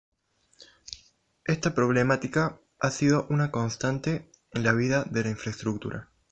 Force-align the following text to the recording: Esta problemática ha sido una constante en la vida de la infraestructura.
Esta 1.45 1.75
problemática 1.75 2.59
ha 2.79 2.89
sido 2.89 3.27
una 3.29 3.51
constante 3.51 4.27
en 4.49 4.63
la 4.63 4.73
vida 4.73 5.03
de 5.03 5.25
la 5.25 5.29
infraestructura. 5.29 6.09